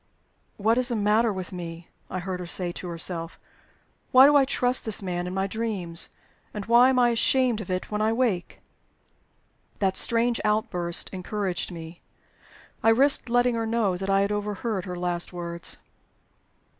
[0.57, 3.37] "What is the matter with me?" I heard her say to herself.
[4.11, 6.09] "Why do I trust this man in my dreams?
[6.55, 8.61] And why am I ashamed of it when I wake?"
[9.77, 12.01] That strange outburst encouraged me.
[12.81, 15.77] I risked letting her know that I had overheard her last words.